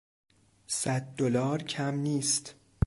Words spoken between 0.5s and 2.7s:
صد دلار کم نیست.